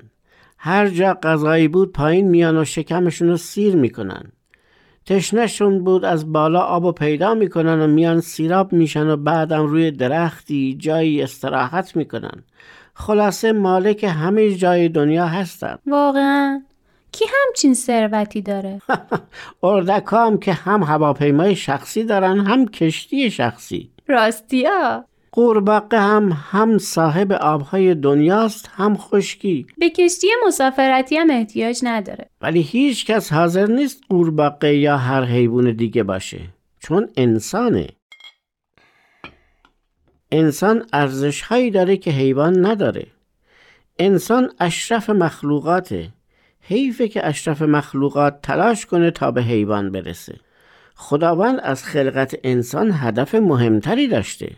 [0.58, 4.24] هر جا غذایی بود پایین میان و شکمشون رو سیر می‌کنن.
[5.06, 9.92] تشنشون بود از بالا آب و پیدا می‌کنن و میان سیراب میشن و بعدم روی
[9.92, 12.44] درختی جایی استراحت می‌کنن.
[12.94, 15.76] خلاصه مالک همه جای دنیا هستن.
[15.88, 16.62] واقعا.
[17.12, 18.82] کی همچین ثروتی داره؟
[19.64, 23.92] اردک هم که هم هواپیمای شخصی دارن هم کشتی شخصی.
[24.08, 25.06] راستیا
[25.38, 29.66] قورباغه هم هم صاحب آبهای دنیاست هم خشکی.
[29.78, 32.30] به کشتی مسافرتی هم احتیاج نداره.
[32.42, 36.40] ولی هیچ کس حاضر نیست قورباغه یا هر حیوان دیگه باشه.
[36.80, 37.88] چون انسانه.
[40.32, 43.08] انسان ارزش هایی داره که حیوان نداره.
[44.00, 46.10] انسان اشرف مخلوقاته.
[46.68, 50.40] حیفه که اشرف مخلوقات تلاش کنه تا به حیوان برسه.
[50.96, 54.52] خداوند از خلقت انسان هدف مهمتری داشته.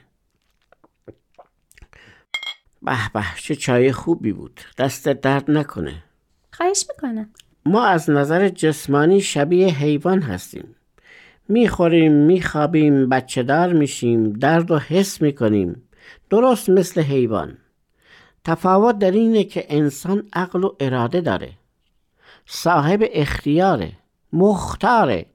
[2.82, 4.62] به به چه چای خوبی بود.
[4.78, 6.04] دست درد نکنه.
[6.52, 7.30] خواهش می‌کنم.
[7.66, 10.76] ما از نظر جسمانی شبیه حیوان هستیم.
[11.48, 15.84] می‌خوریم میخوابیم بچه دار میشیم درد و حس می‌کنیم.
[16.30, 17.58] درست مثل حیوان.
[18.44, 21.50] تفاوت در اینه که انسان عقل و اراده داره.
[22.52, 23.92] صاحب اختیاره
[24.34, 25.26] مختاره.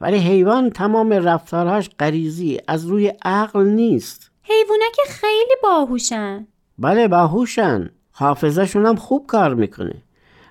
[0.00, 4.30] ولی حیوان تمام رفتارهاش غریزی از روی عقل نیست.
[4.42, 6.46] حیوونا که خیلی باهوشن.
[6.78, 7.90] بله باهوشن.
[8.12, 10.02] حافظشون هم خوب کار می‌کنه.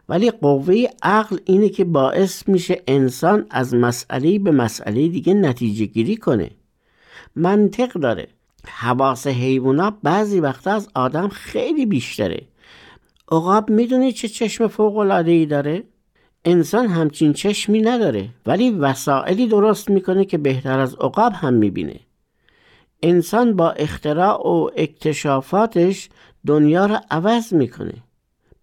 [0.10, 6.17] ولی قوه عقل اینه که باعث میشه انسان از مسئله به مسئله دیگه نتیجه گیری
[6.17, 6.51] کنه.
[7.36, 8.28] منطق داره.
[8.67, 12.41] حواس حیوونا بعضی وقتا از آدم خیلی بیشتره.
[13.32, 15.84] عقاب می‌دونی چه چشم فوق العاده ای داره؟
[16.45, 21.99] انسان همچین چشمی نداره ولی وسائلی درست می‌کنه که بهتر از عقاب هم می‌بینه.
[23.03, 26.10] انسان با اختراع و اکتشافاتش
[26.45, 27.93] دنیا را عوض می‌کنه.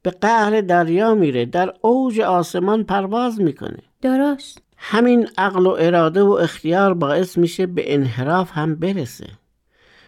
[0.03, 3.79] به قهر دریا میره در اوج آسمان پرواز می‌کنه.
[4.03, 4.63] درست.
[4.77, 9.27] همین عقل و اراده و اختیار باعث میشه به انحراف هم برسه.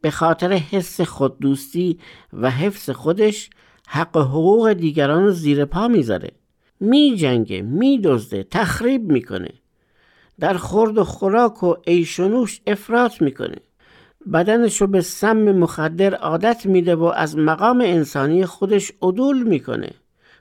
[0.02, 1.98] به خاطر حس خوددوستی
[2.32, 3.50] و حفظ خودش
[3.88, 6.30] حق حقوق دیگران رو زیر پا می‌ذاره.
[6.84, 9.50] می جنگه می دزده تخریب می‌کنه.
[10.40, 13.56] در خورد و خوراک و ایشونوش افراط می‌کنه.
[14.32, 19.90] بدنش رو به سم مخدر عادت میده و از مقام انسانی خودش عدول می‌کنه.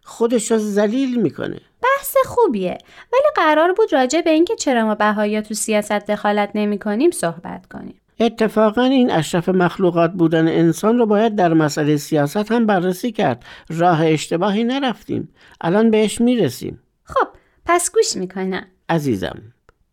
[0.03, 1.60] خودش رو زلیل می‌کنه.
[1.82, 2.77] بحث خوبیه.
[3.13, 7.65] ولی قرار بود راجع به اینکه چرا ما بهایا تو سیاست دخالت نمی کنیم صحبت
[7.65, 7.99] کنیم.
[8.23, 13.45] اتفاقا این اشرف مخلوقات بودن انسان رو باید در مسئله سیاست هم بررسی کرد.
[13.69, 15.29] راه اشتباهی نرفتیم.
[15.62, 16.79] الان بهش می‌رسیم.
[17.03, 17.27] خب
[17.65, 18.65] پس گوش می‌کنم.
[18.89, 19.41] عزیزم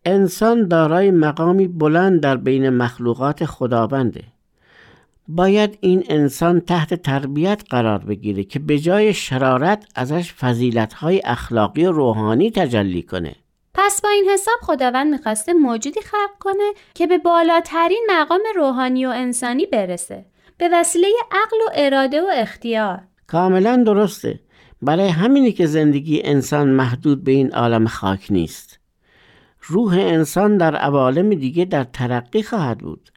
[0.05, 4.25] انسان دارای مقامی بلند در بین مخلوقات خداونده.
[5.29, 11.93] باید این انسان تحت تربیت قرار بگیره که به جای شرارت ازش فضیلتهای اخلاقی و
[11.93, 13.35] روحانی تجلی کنه.
[13.75, 19.09] پس با این حساب خداوند می‌خواسته موجودی خلق کنه که به بالاترین مقام روحانی و
[19.09, 20.25] انسانی برسه
[20.59, 23.01] به وسیله عقل و اراده و اختیار.
[23.27, 24.41] کاملا درسته.
[24.83, 28.81] برای همینی که زندگی انسان محدود به این عالم خاک نیست.
[29.63, 33.11] روح انسان در عوالم دیگه در ترقی خواهد بود.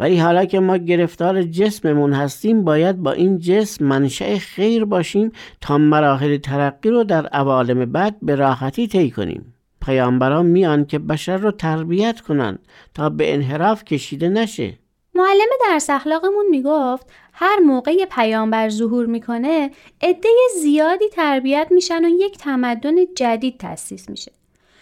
[0.00, 5.78] ولی حالا که ما گرفتار جسممون هستیم باید با این جسم منشأ خیر باشیم تا
[5.78, 9.54] مراحل ترقی رو در عوالم بعد به راحتی طی کنیم.
[9.86, 12.58] پیامبران میان که بشر رو تربیت کنن
[12.94, 14.78] تا به انحراف کشیده نشه.
[15.14, 19.70] معلم درس اخلاقمون می‌گفت هر موقع پیامبر ظهور می‌کنه
[20.02, 20.28] عده
[20.62, 24.32] زیادی تربیت میشن و یک تمدن جدید تأسیس میشه.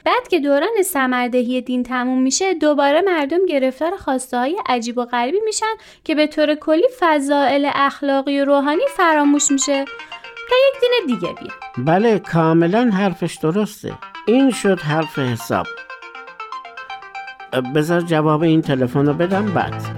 [0.05, 5.39] بعد که دوران سمردهی دین تموم میشه دوباره مردم گرفتار خواسته های عجیب و غریبی
[5.45, 9.85] میشن که به طور کلی فضائل اخلاقی و روحانی فراموش میشه.
[10.49, 11.53] تا یک دین دیگه بیا.
[11.85, 13.93] بله کاملا حرفش درسته.
[14.27, 15.67] این شد حرف حساب.
[17.75, 19.98] بذار جواب این تلفن رو بدم بعد.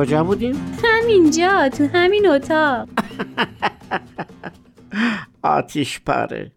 [0.00, 2.88] کجا بودیم؟ همینجا تو همین اتاق.
[5.42, 6.52] آتیش پاره.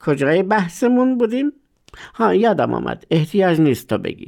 [0.00, 1.52] کجای بحثمون بودیم؟
[2.14, 3.04] ها یادم آمد.
[3.10, 4.26] احتیاج نیست تا بگی.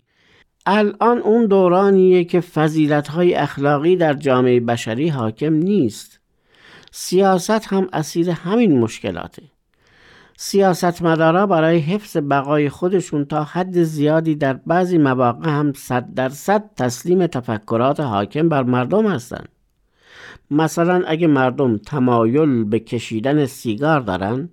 [0.67, 6.21] الان اون دورانیه که فضیلت های اخلاقی در جامعه بشری حاکم نیست.
[6.93, 9.43] سیاست هم اسیر همین مشکلاته.
[10.41, 17.27] سیاستمدارا برای حفظ بقای خودشون تا حد زیادی در بعضی مواقع هم صد درصد تسلیم
[17.27, 19.49] تفکرات حاکم بر مردم هستند.
[20.51, 24.49] مثلا اگه مردم تمایل به کشیدن سیگار دارن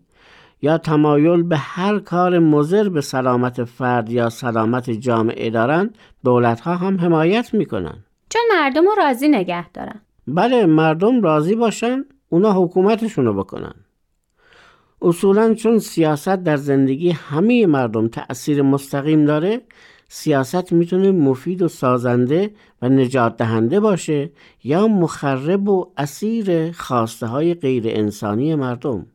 [0.61, 5.89] یا تمایل به هر کار مضر به سلامت فرد یا سلامت جامعه دارن
[6.23, 8.03] دولت ها هم حمایت می‌کنن.
[8.29, 10.01] چون مردم رو راضی نگه دارن.
[10.27, 13.73] بله مردم راضی باشن اونا حکومتشونو بکنن.
[15.05, 19.61] اصولا چون سیاست در زندگی همه مردم تأثیر مستقیم داره
[20.09, 24.31] سیاست می‌تونه مفید و سازنده و نجات دهنده باشه
[24.63, 29.05] یا مخرب و اسیر خواسته های غیر انسانی مردم.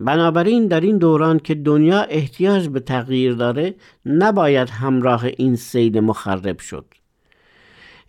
[0.00, 3.74] بنابراین در این دوران که دنیا احتیاج به تغییر داره
[4.06, 6.84] نباید همراه این سیل مخرب شد.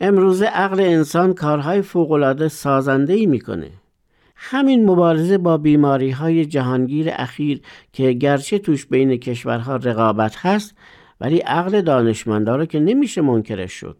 [0.01, 3.69] امروزه عقل انسان کارهای فوقالعاده سازنده ای می‌کنه.
[4.35, 7.61] همین مبارزه با بیماری های جهانگیر اخیر
[7.93, 10.75] که گرچه توش بین کشورها رقابت هست
[11.21, 13.97] ولی عقل دانشمندا رو که نمیشه منکرش شد.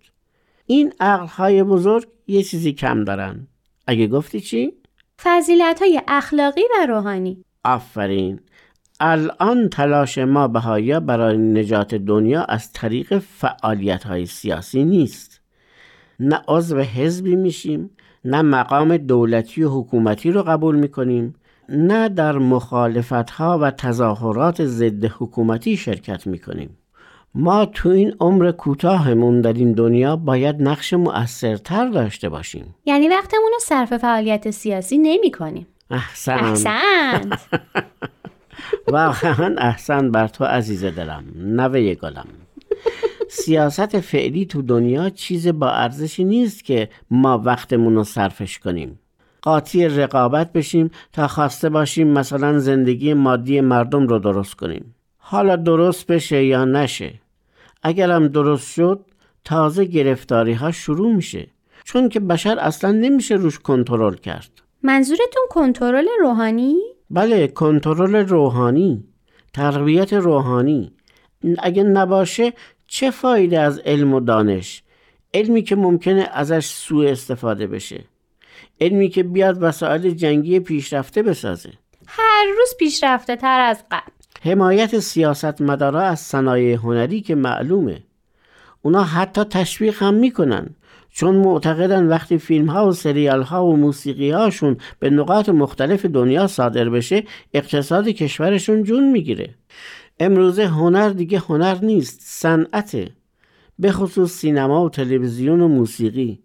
[0.66, 3.48] این عقل های بزرگ یه چیزی کم دارن.
[3.88, 4.74] اگه گفتی چی؟
[5.24, 7.44] فضیلت های اخلاقی و روحانی.
[7.64, 8.40] آفرین.
[9.00, 15.42] الان تلاش ما بهایا برای نجات دنیا از طریق فعالیت های سیاسی نیست.
[16.20, 17.90] نه عضو حزبی میشیم
[18.26, 21.36] نه مقام دولتی و حکومتی رو قبول می‌کنیم
[21.70, 26.78] نه در مخالفت ها و تظاهرات ضد حکومتی شرکت می‌کنیم.
[27.36, 32.76] ما تو این عمر کوتاهمون در این دنیا باید نقش مؤثرتر داشته باشیم.
[32.86, 36.32] یعنی وقتمون رو صرف فعالیت سیاسی نمی کنیم احسن.
[36.32, 37.40] احسنت
[38.88, 41.24] واقعا احسن بر تو عزیز دلم.
[41.36, 42.28] نوه گلم.
[43.30, 49.00] سیاست فعلی تو دنیا چیز با ارزشی نیست که ما وقتمون رو صرفش کنیم.
[49.42, 54.96] قاطی رقابت بشیم تا خواسته باشیم مثلا زندگی مادی مردم رو درست کنیم.
[55.18, 57.14] حالا درست بشه یا نشه؟
[57.84, 59.06] اگرم درست شد
[59.44, 61.48] تازه گرفتاری ها شروع میشه.
[61.84, 64.50] چون که بشر اصلا نمیشه روش کنترل کرد.
[64.84, 66.76] منظورتون کنترل روحانی؟
[67.10, 69.04] بله کنترل روحانی.
[69.54, 70.92] تربیت روحانی.
[71.60, 72.54] اگه نباشه
[72.88, 74.84] چه فایده از علم و دانش؟
[75.34, 78.04] علمی که ممکنه ازش سوء استفاده بشه.
[78.82, 81.70] علمی که بیاد وسایل جنگی پیشرفته بسازه.
[82.08, 84.12] هر روز پیشرفته تر از قبل.
[84.42, 88.04] حمایت سیاست مدارا از صنایع هنری که معلومه.
[88.82, 90.70] اونا حتی تشویق هم می‌کنن
[91.10, 96.48] چون معتقدن وقتی فیلم ها و سریال ها و موسیقی هاشون به نقاط مختلف دنیا
[96.48, 97.24] صادر بشه
[97.54, 99.50] اقتصاد کشورشون جون می‌گیره.
[100.20, 103.11] امروزه هنر دیگه هنر نیست صنعته
[103.80, 106.39] به خصوص سینما و تلویزیون و موسیقی.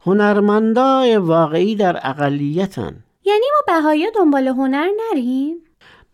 [0.00, 3.04] هنرمندای واقعی در اقلیتن.
[3.24, 5.56] یعنی ما بهایا دنبال هنر نریم؟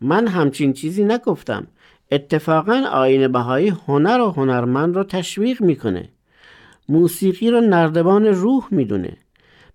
[0.01, 1.66] من همچین چیزی نگفتم.
[2.12, 6.09] اتفاقا آین بهایی هنر و هنرمند رو تشویق می‌کنه.
[6.88, 9.16] موسیقی رو نردبان روح می‌دونه.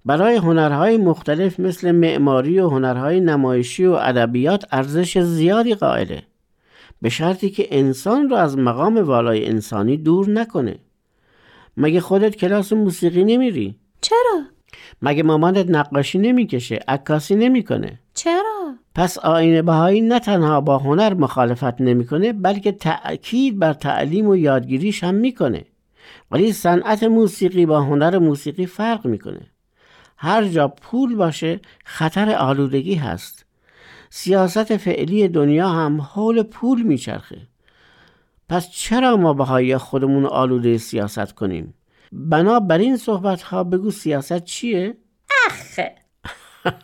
[0.05, 6.23] برای هنرهای مختلف مثل معماری و هنرهای نمایشی و ادبیات ارزش زیادی قائله.
[7.01, 10.79] به شرطی که انسان رو از مقام والای انسانی دور نکنه
[11.77, 14.41] مگه خودت کلاس موسیقی نمیری؟ چرا؟
[15.01, 21.81] مگه مامانت نقاشی نمی‌کشه عکاسی نمی‌کنه چرا؟ پس آین بهایی نه تنها با هنر مخالفت
[21.81, 25.65] نمی‌کنه بلکه تأکید بر تعلیم و یادگیریش هم می‌کنه
[26.31, 29.41] ولی صنعت موسیقی با هنر موسیقی فرق می‌کنه
[30.17, 33.38] هر جا پول باشه خطر آلودگی هست
[34.09, 37.47] سیاست فعلی دنیا هم حول پول میچرخه.
[38.49, 41.73] پس چرا ما بهایی خودمون آلوده سیاست کنیم؟
[42.11, 44.97] بنابراین صحبت ها بگو سیاست چیه؟
[45.47, 45.95] اخه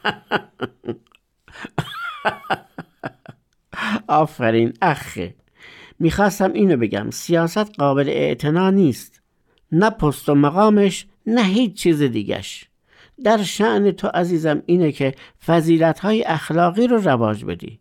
[4.07, 5.35] آفرین اخه
[5.99, 9.21] می‌خواستم اینو بگم سیاست قابل اعتنا نیست.
[9.71, 12.69] نه پست و مقامش نه هیچ چیز دیگش
[13.23, 17.79] در شعن تو عزیزم اینه که فضیلت های اخلاقی رو رواج بدی.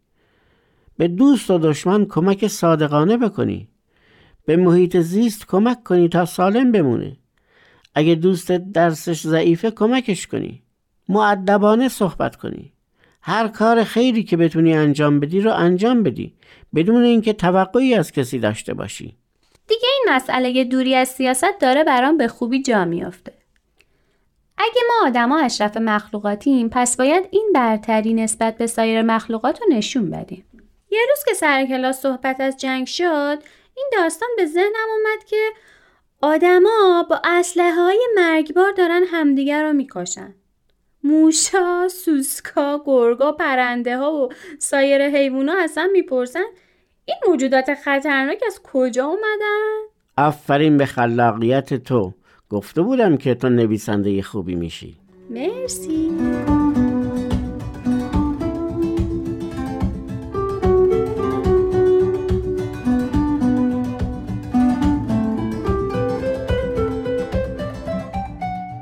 [0.96, 3.68] به دوست و دشمن کمک صادقانه بکنی.
[4.46, 7.16] به محیط زیست کمک کنی تا سالم بمونه
[7.94, 10.62] اگه دوستت درسش ضعیفه کمکش کنی.
[11.08, 12.72] معدبانه صحبت کنی.
[13.22, 16.34] هر کار خیری که بتونی انجام بدی رو انجام بدی.
[16.74, 19.16] بدون اینکه توقعی از کسی داشته باشی.
[19.68, 23.32] دیگه این مسئله دوری از سیاست داره برام به خوبی جا میافته.
[24.58, 30.10] اگه ما آدما اشرف مخلوقاتیم پس باید این برتری نسبت به سایر مخلوقات رو نشون
[30.10, 30.44] بدیم.
[30.90, 33.38] یه روز که سر کلاس صحبت از جنگ شد
[33.76, 35.48] این داستان به ذهنم اومد که
[36.20, 40.34] آدما با اسلحه های مرگبار دارن همدیگر رو می‌کشن.
[41.04, 44.28] موشا، سوسکا، گرگا، پرنده ها و
[44.58, 46.44] سایر حیوونا اصلا می‌پرسن
[47.04, 49.78] این موجودات خطرناک از کجا اومدن؟
[50.18, 52.12] آفرین به خلاقیت تو.
[52.50, 54.96] گفته بودم که تو نویسنده خوبی میشی.
[55.30, 56.10] مرسی.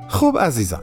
[0.09, 0.81] خب عزیزان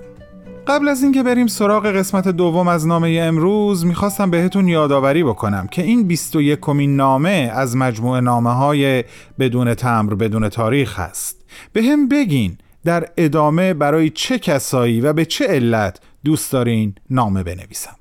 [0.67, 5.81] قبل از اینکه بریم سراغ قسمت دوم از نامه امروز می‌خواستم بهتون یادآوری بکنم که
[5.81, 9.03] این 21 کمین نامه از مجموعه نامه های
[9.39, 11.45] بدون تمر بدون تاریخ هست.
[11.73, 17.43] به هم بگین در ادامه برای چه کسایی و به چه علت دوست دارین نامه
[17.43, 17.95] بنویسم؟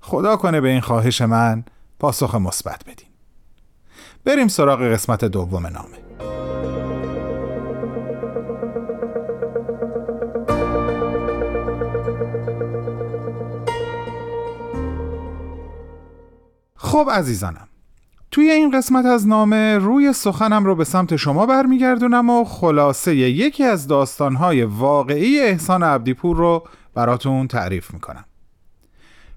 [0.00, 1.64] خدا کنه به این خواهش من
[1.98, 3.08] پاسخ مثبت بدین.
[4.24, 6.04] بریم سراغ قسمت دوم نامه.
[16.76, 17.68] خب عزیزانم
[18.34, 23.64] توی این قسمت از نامه روی سخنم رو به سمت شما برمیگردونم و خلاصه یکی
[23.64, 26.64] از داستانهای واقعی احسان عبدیپور رو
[26.94, 28.24] براتون تعریف می‌کنم.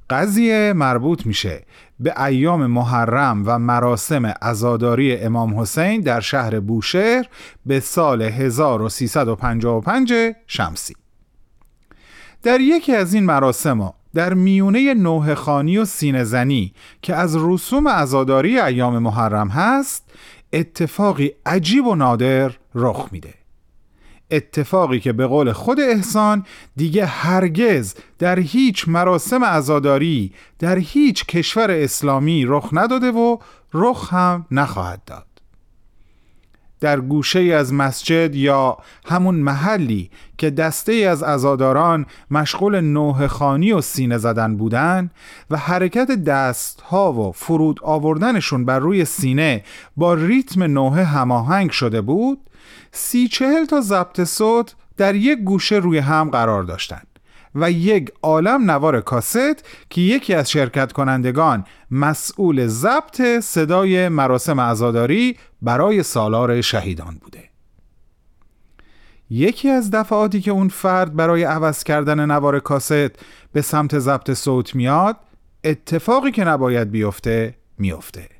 [0.09, 1.65] قضیه مربوط میشه
[1.99, 7.25] به ایام محرم و مراسم عزاداری امام حسین در شهر بوشهر
[7.65, 10.13] به سال 1355
[10.47, 10.95] شمسی.
[12.43, 17.87] در یکی از این مراسم در میونه نوه خانی و سینه زنی که از رسوم
[17.87, 20.03] عزاداری ایام محرم هست
[20.53, 23.33] اتفاقی عجیب و نادر رخ میده.
[24.31, 26.45] اتفاقی که به قول خود احسان
[26.75, 33.37] دیگه هرگز در هیچ مراسم عزاداری در هیچ کشور اسلامی رخ نداده و
[33.73, 35.36] رخ هم نخواهد داد.
[36.79, 43.81] در گوشه از مسجد یا همون محلی که دسته از ازاداران مشغول نوه خانی و
[43.81, 45.11] سینه زدن بودن
[45.49, 49.63] و حرکت دست ها و فرود آوردنشون بر روی سینه
[49.97, 52.39] با ریتم نوه هماهنگ شده بود
[52.91, 57.06] سی چهل تا ضبط صوت در یک گوشه روی هم قرار داشتند
[57.57, 65.37] و یک عالم نوار کاست که یکی از شرکت کنندگان مسئول ضبط صدای مراسم عزاداری
[65.61, 67.43] برای سالار شهیدان بوده.
[69.29, 73.19] یکی از دفعاتی که اون فرد برای عوض کردن نوار کاست
[73.53, 75.17] به سمت ضبط صوت میاد
[75.63, 78.36] اتفاقی که نباید بیفته میفته.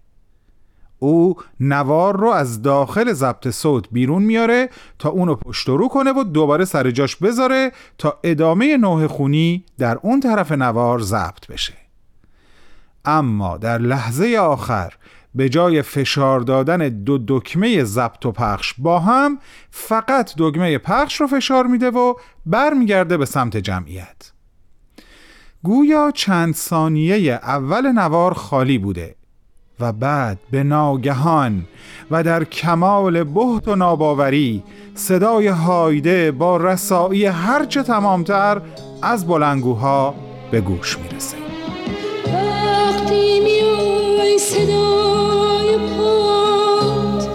[1.00, 4.70] او نوار رو از داخل ضبط صوت بیرون میاره
[5.00, 10.00] تا اونو پشت رو کنه و دوباره سر جاش بذاره تا ادامه نوه خونی در
[10.02, 11.74] اون طرف نوار ضبط بشه.
[13.06, 14.94] اما در لحظه آخر
[15.36, 19.40] به جای فشار دادن دو دکمه ضبط و پخش با هم
[19.72, 22.14] فقط دکمه پخش رو فشار میده و
[22.46, 24.32] برمیگرده به سمت جمعیت.
[25.64, 29.17] گویا چند ثانیه اول نوار خالی بوده.
[29.80, 31.66] و بعد به ناگهان
[32.12, 34.64] و در کمال بهت و ناباوری
[34.96, 38.62] صدای هایده با رسایی هرچه تمامتر
[39.02, 40.16] از بلنگوها
[40.52, 41.38] به گوش می‌رسه
[42.26, 47.30] وقتی میای صدای پاد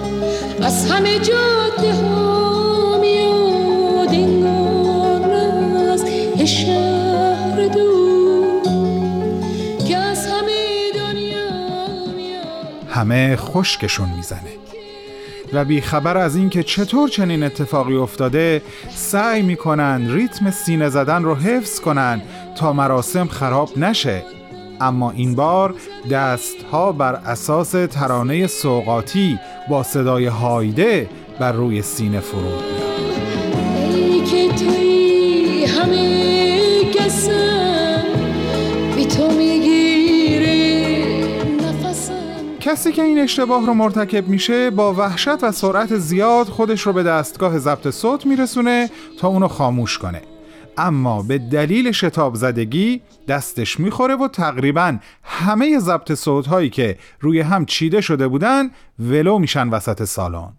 [0.63, 2.12] از همه جاده
[13.03, 14.53] همه خشکشون می‌زنه.
[15.53, 18.63] و بیخبر از اینکه چطور چنین اتفاقی افتاده
[18.95, 22.23] سعی می‌کنن ریتم سینه زدن رو حفظ کنن
[22.57, 24.23] تا مراسم خراب نشه.
[24.81, 25.75] اما این بار
[26.11, 29.39] دستها بر اساس ترانه سوقاتی
[29.71, 31.09] با صدای هایده
[31.41, 32.82] بر روی سینه فرود
[42.73, 47.03] کسی که این اشتباه رو مرتکب میشه با وحشت و سرعت زیاد خودش رو به
[47.03, 50.23] دستگاه ضبط صوت میرسونه تا اونو خاموش کنه.
[50.79, 57.41] اما به دلیل شتاب زدگی دستش می‌خوره و تقریبا همه ضبط صوت هایی که روی
[57.41, 60.53] هم چیده شده بودن ولو میشن وسط سالن.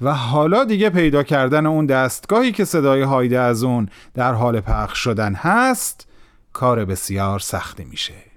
[0.00, 4.98] و حالا دیگه پیدا کردن اون دستگاهی که صدای هایده از اون در حال پخش
[4.98, 6.06] شدن هست
[6.52, 8.27] کار بسیار سختی میشه.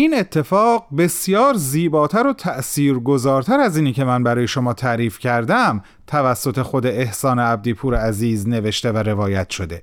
[0.00, 6.62] این اتفاق بسیار زیباتر و تأثیرگذارتر از اینی که من برای شما تعریف کردم توسط
[6.62, 9.82] خود احسان عبدیپور عزیز نوشته و روایت شده.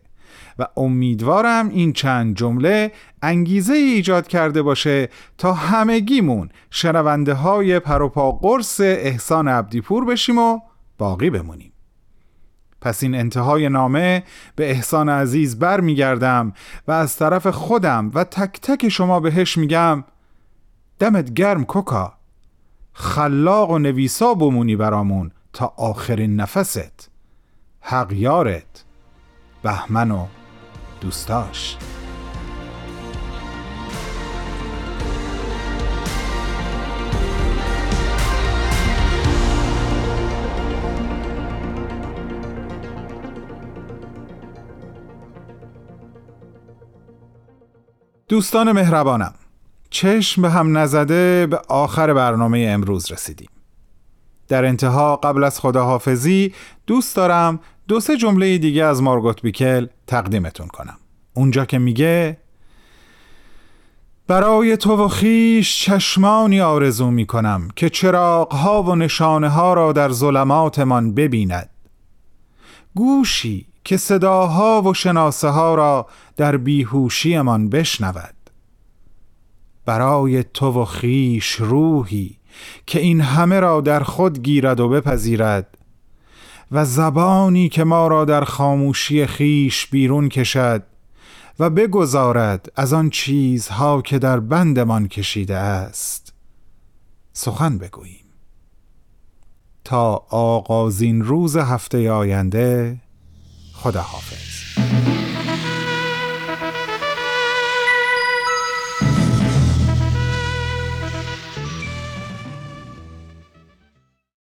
[0.60, 2.92] و امیدوارم این چند جمله
[3.22, 10.60] انگیزه ایجاد کرده باشه تا همگیمون شنونده های پروپا قرص احسان عبدیپور بشیم و
[10.98, 11.72] باقی بمونیم.
[12.82, 14.24] پس این انتهای نامه
[14.56, 16.54] به احسان عزیز بر میگردم
[16.88, 20.04] و از طرف خودم و تک تک شما بهش میگم
[21.00, 22.14] دمت گرم کوکا
[22.94, 27.10] خلاق و نویسا بمونی برامون تا آخرین نفست.
[27.82, 28.84] حق یارت
[29.64, 30.28] بهمن و
[31.02, 31.78] دوستاش.
[48.30, 49.34] دوستان مهربانم
[49.90, 53.50] چشم به هم نزده به آخر برنامه امروز رسیدیم.
[54.48, 56.54] در انتها قبل از خداحافظی
[56.88, 60.98] دوست دارم دو سه جمله دیگه از مارگوت بیکل تقدیمتون کنم.
[61.34, 62.38] اونجا که میگه
[64.28, 70.12] برای تو و خیش چشمانی آرزو می کنم که چراغها و نشانه ها را در
[70.12, 71.70] ظلماتمان ببیند.
[72.96, 76.08] گوشی که صداها و شناسه ها را
[76.38, 78.36] در بیهوشیمان بشنود.
[79.86, 82.38] برای تو و خیش روحی
[82.86, 85.78] که این همه را در خود گیرد و بپذیرد
[86.72, 90.84] و زبانی که ما را در خاموشی خیش بیرون کشد
[91.60, 96.34] و بگذارد از آن چیزها که در بندمان کشیده است.
[97.34, 98.26] سخن بگوییم.
[99.84, 102.98] تا آغازین روز هفته آینده
[103.82, 105.17] خداحافظ.